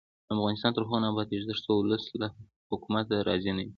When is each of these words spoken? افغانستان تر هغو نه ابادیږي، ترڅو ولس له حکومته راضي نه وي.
افغانستان 0.35 0.71
تر 0.73 0.81
هغو 0.83 0.97
نه 1.03 1.07
ابادیږي، 1.11 1.45
ترڅو 1.51 1.71
ولس 1.77 2.03
له 2.21 2.27
حکومته 2.69 3.15
راضي 3.27 3.51
نه 3.57 3.61
وي. 3.65 3.69